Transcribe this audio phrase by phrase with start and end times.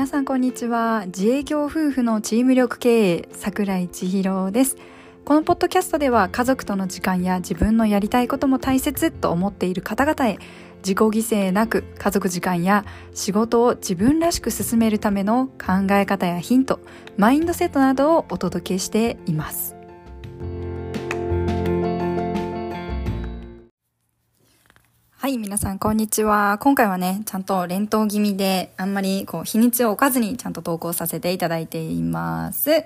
[0.00, 1.02] 皆さんこんにちは。
[1.08, 4.78] 自営業夫婦のチーム力経営桜井千尋です。
[5.26, 10.38] このポッドキャストでは家族との時間や自分のやりたいことも大切と思っている方々へ
[10.78, 16.80] 自己犠牲なく家族時間や仕事を自分らしく進めるための考え方やヒント
[17.18, 19.79] マインドセットなどをお届けしています。
[25.20, 26.56] はい皆さんこんにちは。
[26.62, 32.84] 今回はねちゃんと連投気味であんまりこう日にちを置かずにちゃんと投稿させていただいています。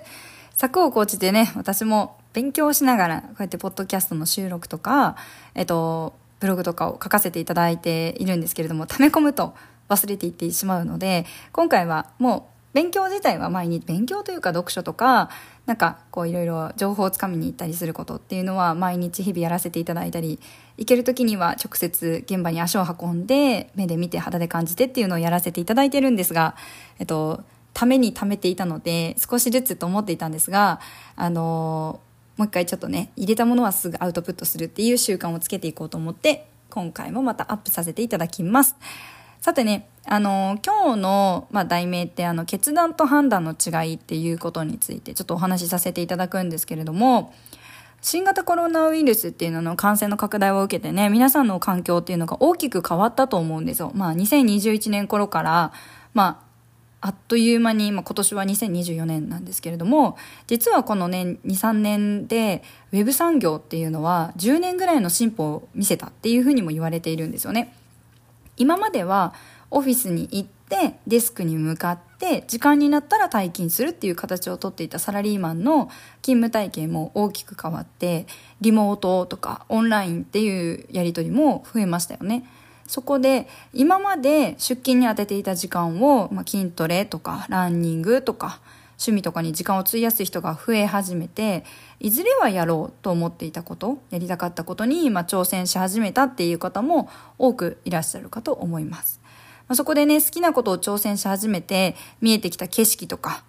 [0.53, 5.15] 策を講じてね私も勉強しながらこうやってポッドキャストの収録とか
[5.55, 9.55] えっとブログとかを書かせていただいているんですけれども溜め込むと
[9.89, 15.31] 忘れていってしまうので今回はもう勉強自体は毎日勉強というか読書とか
[15.65, 20.41] なんかこういろいろ情報をつかみに行ったりすることっていうのは毎日日々やらせていただいたり
[20.77, 26.57] 行ける時には直接現場に足を運んで目で見て肌で感じてっていうのをやらせていただいてるんですが、
[26.99, 30.81] えっと、ために貯めていたので少しずつと思っていたんですが
[31.15, 32.01] あの
[32.37, 38.75] もう一回ちょっとね入れたものはすぐアウトプットするっていう習慣をつけていこうと思って今回もまたアップさせていただきます。
[39.41, 47.33] さてね、あの、今日の、まあ、題名って、あの、決断と判断の違いっていうことについて、ちょっとお話しさせていただくんですけれども、
[48.03, 53.93] 新型コロナウイルスっていうのの感染の拡大を受けてね、皆さんの環境っていうのが大きく変わったと思うんですよ。
[53.95, 55.73] まあ、2021年頃から、
[56.13, 56.43] ま
[57.01, 67.75] あ、あっという間に、まあ、今年は2024年なんですけれども、実はこのね、2、3年で、ウェブ産業っていうのは10年ぐらいの進歩を見せたっていうふうにも言われているんですよね。
[68.59, 69.35] 今までは
[69.71, 75.91] オフィスに行ってデスクに向かって時間になったら退勤するっていう形をとっていたサラリーマンの
[76.23, 78.27] 勤務体系も大きく変わって
[78.61, 82.45] リモートとかオンラインっていうやり取りも増えましたよね。
[82.87, 88.61] そこで今まで出勤に充てていた時間を、まあ、筋トレとかランニングとか
[88.95, 91.65] 趣味とかに時間を費やす人が増え始めて
[92.01, 99.21] いずれはやろうと思っていたことやりたかったことに、ま、挑戦し始めたっていう方も多くいらっしゃるかと思います、
[99.69, 103.45] まあ、そこでね好きなことを挑戦し始めて見えてきた景色とか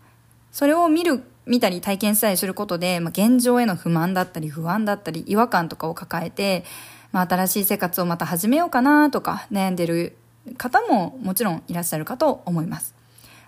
[0.51, 6.63] それを見る見たり体験したりすることで、まあ、現状への不満だったり不安だったり違和感とかを抱えて、
[7.11, 10.17] まあ、新しい生活をまた始めようかなとか悩んでる
[10.57, 12.95] 方ももちろんいらっしゃるかと思います。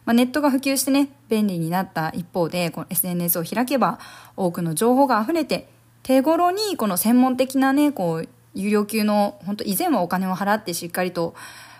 [0.08, 4.00] まあ、ネットが普及してね、便利になった一方で、この SNS を開けば
[4.38, 5.68] 多くの情報が溢れて、
[6.02, 11.36] 手頃にこの専門的なね、こう、有料級の、本当以前はお金を払ってしっかりと、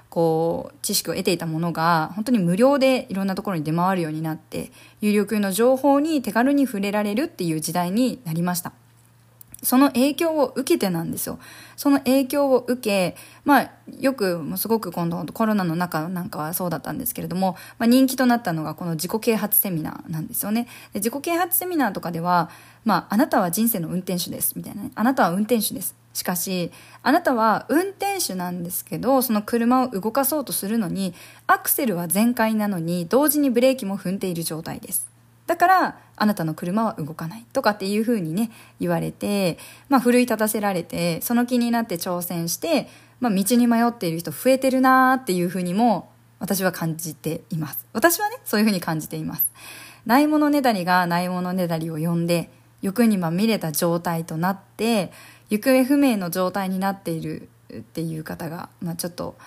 [0.10, 8.74] こう、知識を得ていたものが、本当に無料でいろんなところに出回るようになって、有料級の情報に手軽に触れられるっていう時代になりました。
[9.64, 11.40] その影響を受けてなんですよ。
[11.76, 20.68] その影響を受け、まあ、よく、すごく今度コロナの中なんかはそうだったんですけれども、まあ、人気となったのがこの自己啓発セミナーなんですよね。
[20.94, 22.50] で自己啓発セミナーとかでは、
[22.86, 24.92] まあ、あなたは人生の運転手です、みたいなね。
[24.94, 25.96] あなたは運転手です。
[26.18, 26.72] しかし、
[27.04, 31.14] あなたは運転手なんですけど、その車を動かそうとするのに、
[31.46, 35.08] アクセルは全開なのに、同時にブレーキも踏んでいる状態です。
[35.46, 38.52] だからあなたの車は動かないとかっていうふうにね
[38.82, 39.58] 言われて、
[39.88, 42.90] まあ、奮い立たせられてその気になって挑戦して、
[43.22, 49.50] まあ、道に迷っている人増えてるなーっていうふうにも私は感じています私はねそういうふうに感じています
[50.06, 52.50] ないものねだりがないものねだりを呼んで
[52.82, 55.12] 欲にまみれた状態となって
[55.50, 59.38] 行方不明の状態になっているっていう方が、まあ、ちょっと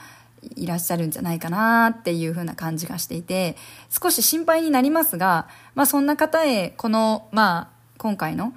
[0.57, 3.57] いらっしゃるんじゃないかなっていう風な感じがしていて
[3.91, 7.69] 少し心配になりますが、まあ、そんな方へこの、まあ、
[7.99, 8.55] 今回の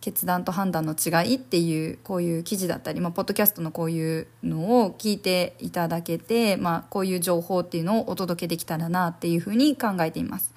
[0.00, 10.54] 決断と判断の違いっていうこういう記事だったり、まあ、ポッドキャストのこういうのを聞いていただけて、まあ、こういう情報っていうのをお届けできたらなっていうふうに考えています。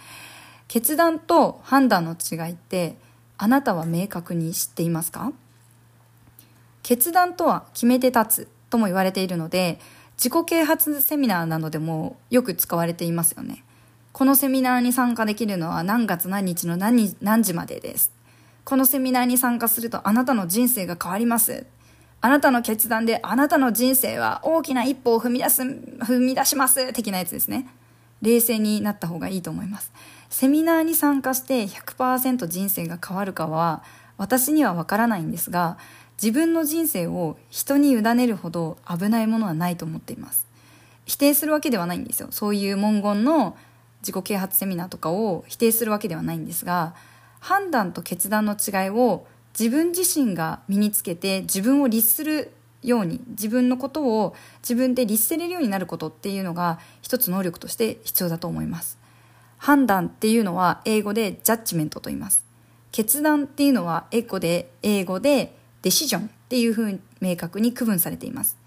[0.70, 2.98] 決断と判断の違いって
[3.38, 5.34] あなたは明確に知っていますか？
[6.84, 9.80] 決断とは決めて立つとも言われているので
[10.18, 13.64] 自己啓発セミナーなどでもよく使われていますよね。
[14.12, 18.12] このセミナーに参加できるのは何月何日の何時までです。
[18.64, 21.66] このセミナーに参加するとあなたの人生が変わります。
[22.22, 27.68] あなたの決断であなたの人生は大きな一歩を踏み出す、踏み出します的なやつですね。
[28.22, 29.92] 冷静になった方がいいと思います。
[30.30, 33.84] セミナーに参加して100%人生が変わるかは
[34.18, 35.78] 私にはわからないんですが、
[36.22, 40.46] 自分の人生を人に委ねるほど危ないものはないと思っています。
[41.06, 42.30] 否定するわけではないんですよ。
[42.32, 43.58] そういう文言の
[44.02, 46.94] 自己啓発セミナーとかを否定するわけではないんですが
[47.40, 49.26] 判断と決断の違いを
[49.58, 52.52] 自分自身が身につけて自分を律する
[52.82, 58.98] ように自分のことを自分で律せれるようになることっていうのが一つ能力として必要だと思います。
[59.58, 62.44] 判断っていうのは英語でジャッジメントと言います。
[62.92, 68.58] 決断っていうのは英語で英語でデシジョンっていうふうに明確に区分されています。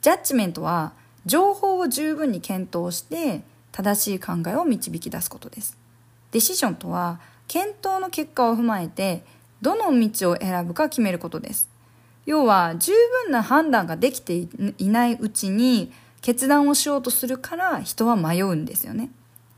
[0.00, 0.94] ジャッジメントは
[1.26, 5.76] 情報を十分に検討して正しい考えを導き出すことです。
[6.30, 9.24] デシジョンとは検討の結果を踏まえて
[9.60, 11.68] どの道を選ぶか決めることです。
[12.26, 12.92] 要は十
[13.24, 14.46] 分な判断ができて
[14.78, 19.10] いないうちに決断をしようとするから人は迷うんですよね。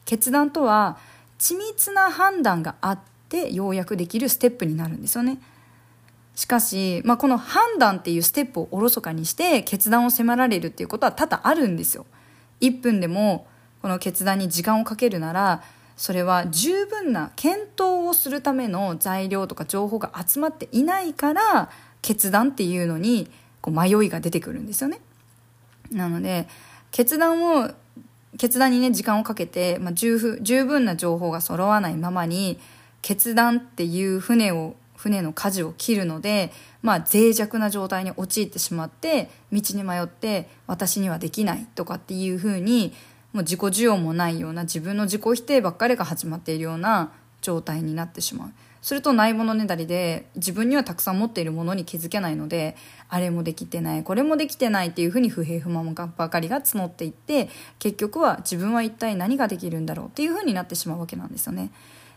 [0.06, 0.98] 決断とは
[1.38, 2.98] 緻密な判断があっ
[3.28, 5.38] てようやくできるステップになるんですよね。
[6.34, 12.06] しかし、まあ、この判断っていうステップをおろそかにして決断を迫られるっていうことは多々あるんですよ
[12.60, 13.46] 1分でも
[13.82, 15.62] この決断に時間をかけるなら
[15.96, 21.70] それは十分な検討をするための材料とか情報が集まっていないから
[22.02, 25.00] 決断っていうのにこう迷いが出てくるんですよね。
[25.92, 26.48] なので
[26.90, 27.70] 決断を
[28.38, 32.58] 決断にね時間をかけて、まあ、十分な情報が揃わないままに
[33.00, 42.94] 決断っていう船を船の舵を切るので、まあ、脆弱な状態に陥ってしまって道に迷って私にはできないとかっていうふうに
[43.34, 47.12] もう自己需要もないような自分の自己否定ばっかりが始まっているような
[47.42, 48.52] 状態になってしまう。
[48.80, 52.76] するとないものねだりで自分にはたくさん持っているものに気づけないので
[53.08, 57.48] あれもできてないこれもできてないっていうふうに不平不満ばかりが募っていって
[57.78, 61.70] 結局は自分は一体何ができるんだろうっていうふうになってしまうわけなんですよね。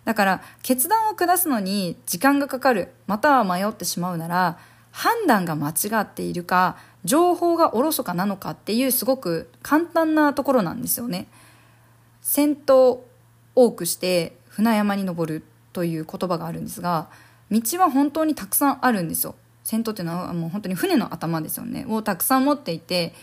[0.08, 4.58] だから決断を下すのに時間がかかるまたは迷ってしまうなら
[4.92, 11.28] 判断が間違っているか情報がおろそかなのかっていうすごく簡単なところなんですよね。
[12.22, 13.04] 先頭
[13.54, 15.44] 多くして船山に登る
[15.74, 17.10] という言葉があるんですが
[17.52, 19.36] 道は本当にたくさんあるんですよ。
[19.66, 23.14] 先頭っていうのはもう本当に船の頭ですよねをたくさん持っていて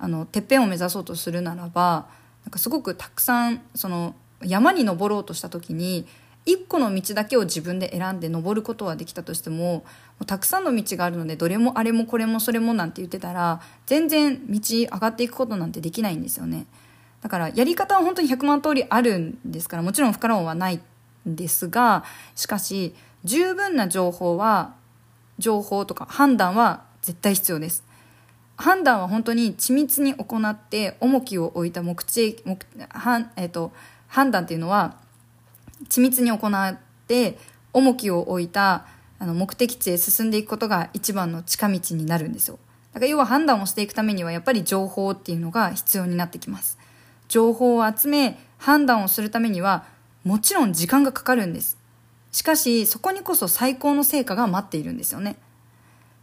[0.00, 2.08] あのてっぺんを目指そうとするならば
[2.44, 6.06] なんかすごくたくさんその山に登ろうとした時に
[6.46, 9.84] 一個の道だけを自分で選んで登ることはできたとしても
[10.26, 16.66] たくさんの道があるのでどれもあれもこれもそれもなんて言ってたら全然道上がっていくことなんてできないんですよね。
[17.22, 20.80] だからやり方は本当に100万通りあるんですからもちろん不可能はない
[21.26, 22.04] んですが
[22.34, 22.94] しかし
[23.24, 24.74] 十分な情報は
[25.38, 27.84] 情報とか判断は絶対必要です。
[28.56, 32.58] 判断は本当に緻密に行って重きを置いた目的目、
[33.36, 33.72] えーと
[34.06, 34.96] 判断っていうのは
[35.88, 37.38] 緻密に行って
[37.72, 38.86] 重きを置いた
[39.18, 42.58] あの目的地へ進んでいくことが一番の近道になるんですよ。
[42.92, 46.78] だから要は判断をしていくためにはやっぱり情報っていうのが必要になってきます。
[47.28, 49.84] 情報を集め判断をするためには
[50.24, 51.76] もちろん時間がかかるんです。
[52.30, 55.36] しかしそこにこそ最高の成果が待っているんですよね。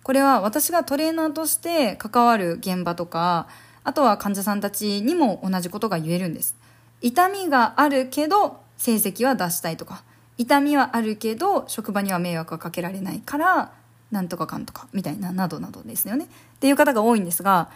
[0.03, 3.47] これは私がトレーナーとして関わる現場とか
[3.83, 6.55] あとは患者さんたちにも同じことが言えるんです。
[7.01, 10.03] 痛みがあるけど成績は出したいとか
[10.39, 13.73] 痛みはあるけど職場には迷惑はかけられないから
[14.09, 16.25] なんとかかんとかみたいななどなどですよね。
[16.25, 16.27] っ
[16.59, 17.69] ていう方が多いんですが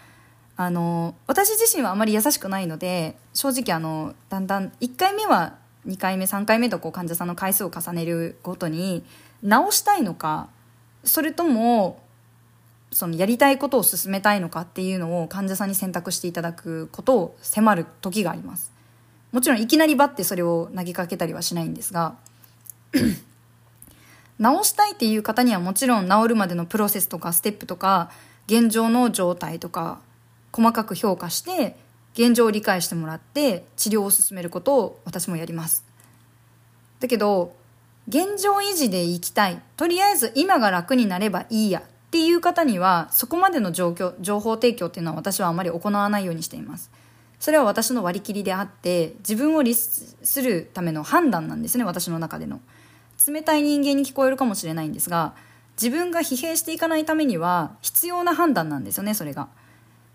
[0.58, 9.04] あの私自身はあまり優しくないので正直あのだんだん1回目は2回目3回目とこう患者さんの回数を重ねるごとに
[9.44, 10.50] 直したいのか
[11.04, 12.02] それとも
[12.92, 18.75] そのやりたいことを進めたいのかっていうのを患者さんに選択していただくことを迫る時があります。
[19.36, 22.16] もちろんいきなりバッてそれを投げかけたりはしないんですが
[24.40, 28.12] 直したいっていう方にはもちろん治るまでのプロセスとかステップとか
[28.48, 30.00] 現状の状態とか
[30.54, 31.76] 細かく評価して
[32.14, 35.84] 現状を理解してもらって治療を進めることを私もやります。
[37.02, 37.54] だけど
[38.08, 39.62] 現状維持でいきたい。
[39.76, 41.82] とりあえず今が楽になればいいや。
[41.82, 46.90] っていう方にはそこまでの状況情報提供っていうのは私はあまり行わないようにしています。
[47.40, 52.60] それは私の割り切りであって自分を律するための判断なんですね私の中での。
[53.28, 55.36] 冷たい人間に聞こえるかもしれないんですが
[55.82, 59.48] 自分が疲弊していかないためには必要な判断なんですよねそれが。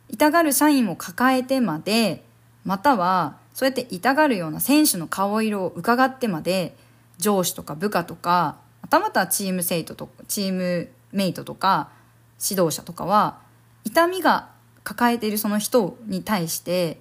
[0.08, 2.24] 痛がる社員を抱えてまで
[2.64, 6.76] またはそうやって痛がるような選手の顔色を伺ってまで
[7.18, 11.90] 上司とか部下とかまたまたチーム生徒とチームメイトとか
[12.42, 13.38] 指導者とかは
[13.84, 14.48] 痛みが
[14.82, 17.00] 抱えているその人に対して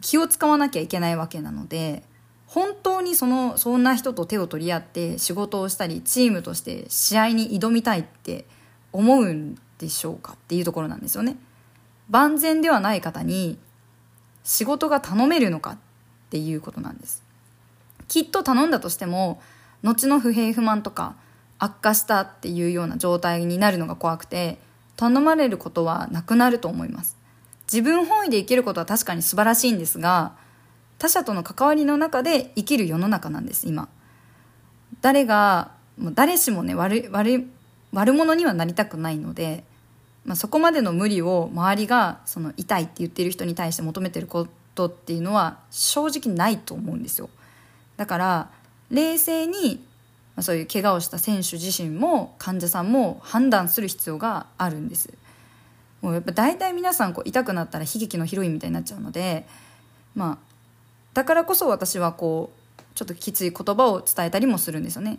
[0.00, 2.02] 気を使わなきゃいけないわけなので
[2.46, 8.46] 本当にそのそんな人と手を取り合って仕事をしたりチームとして試合に挑みたいって
[8.92, 11.36] 思うんでしょうかっていうところなんですよね。
[12.08, 13.58] 万全ではない方に
[14.44, 15.78] 仕事が頼めるのかっ
[16.30, 17.22] ていうことなんです。
[18.08, 19.42] きっと頼んだとしても
[19.82, 21.16] 後の不平不満とか
[21.58, 24.58] 悪化したっていうような状態になるのが怖くて
[24.96, 27.17] 頼まれることはなくなると思います
[27.70, 30.32] 自分本位で生きることは確かに素晴らしいんですが
[30.98, 33.88] 他者との関わりの中で生きる世の中なんです今。
[35.00, 37.46] 誰がもう誰しもね悪悪
[37.92, 39.64] 悪者にはなりたくないので、
[40.24, 47.30] まあ、そこまでの無理を周りがその痛いって言ってる人に対して求めてることっていうのは正直ないと思うんですよ。
[47.96, 48.50] だから
[48.90, 49.84] 冷静に
[50.40, 55.12] そういう怪我をした選手自身も患者さんも判断する必要があるんです。
[56.00, 59.46] もうやっぱ大体皆さんこう痛くなったら悲劇のヒロインみたいになっちゃうので
[60.14, 60.38] まあ
[61.14, 65.18] だからこそ私はこうちょっときつい言葉を伝えたりもするんですよね。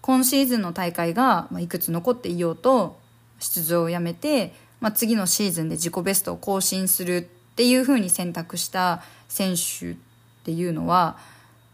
[0.00, 2.98] 今シーズンの大会が、いくつ残っていようと
[3.38, 9.96] 出場をやめて、まあ、次のシーズンで自己ベストを更新するっていうふうに選択した選手っ
[10.44, 11.18] ていうのは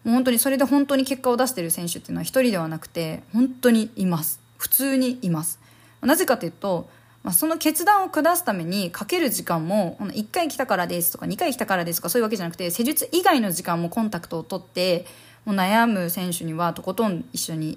[0.04, 4.40] もう本当にそれで本当に結果を出してる選手っていうのは一人ではなくて本当にいます。
[4.58, 5.58] 普通にいます。
[6.02, 6.90] なぜかというと、
[7.28, 15.04] まあ、その決断を下すためにかける時間も1回来たからですとか2回来たからですとかそういうわけじゃなくて施術以外の時間もコンタクトを取って
[15.44, 17.76] もう悩む選手にはとことん一緒に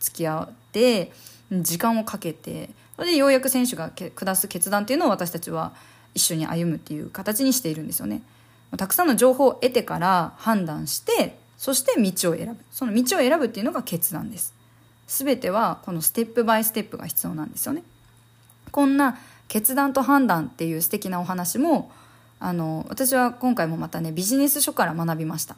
[0.00, 1.12] 付き合って
[1.52, 5.74] 時間をかけてそれでようやく選手が下す決断っていうのを私たちは
[6.16, 8.22] 一緒に歩むっていう形にしているんですよね。
[8.76, 12.56] たくさんの情報を得てから判断してそして道を選ぶ。
[12.72, 14.54] その道を選ぶっていうのが決断です。
[15.06, 17.84] 全てはこのステップバイステップが必要なんですよね。
[18.70, 21.90] こんな決断と判断っていう素敵なお話も
[22.40, 25.56] あの私は今回もまたねビジネス書から学びました。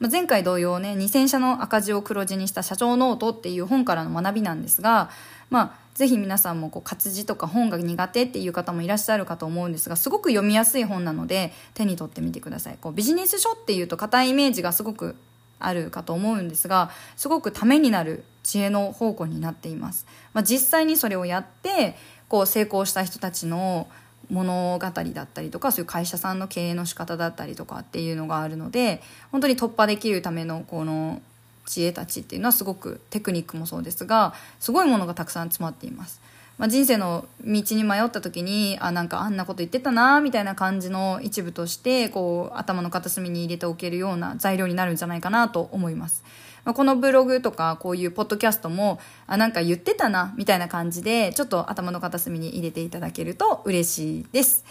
[0.00, 5.08] まあ、前回同様ね2000社の赤字を黒字にした社長ノートっていう本からの学びなんですが、
[5.50, 12.78] まあ、ぜひ皆さんもこう活字とか本が苦手っていう方もいらっしゃるかと思うんですがすごく読みやすい本なので手に取ってみてください。
[12.80, 15.16] こうビジネス書っていうと硬いイメージがすごく
[15.58, 21.96] あるかと思うんですがすごくためになる知恵の宝庫になっています、まあ、実際にそれをやって
[22.28, 23.86] こう成功した人たちの
[24.30, 29.02] 物語だったりとかそういう会社さんの経営の仕方だったりとかっていうのがあるので
[29.32, 31.20] 本当に突破できるためのこの
[31.66, 36.20] 知恵たちっていうのはすごくテクニックもそうですがすごいものがたくさん詰まっています。
[36.56, 46.22] まあ、人生の道に迷った時にあなんかあんなこと言ってたなみたいな感じの一部としてこう頭の片隅に入れておけるような材料になるんじゃないかなと思います。
[46.64, 54.64] まあ、このブログとかこういうポッドキャストもあなんか言ってたなみたいな感じでちょっと頭の片隅に入れていただけると嬉しいです。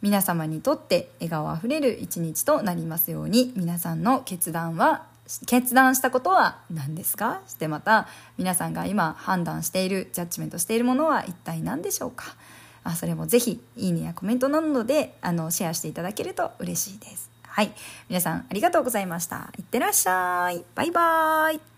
[0.00, 5.06] 皆様にとって笑顔あふれる一日となりますように皆さんの決断は
[5.46, 7.40] 決断したことは何ですか？
[7.46, 12.36] してまた皆さんが今判断しているジャッジメントしているものは一体何でしょうか？
[12.84, 17.33] あそれもぜひいいねやコメントなどであのシェアしていただけると嬉しいです。
[17.54, 17.72] はい。
[18.08, 19.52] 皆さんありがとうございました。
[19.56, 20.64] いってらっしゃい。
[20.74, 21.73] バイバーイ。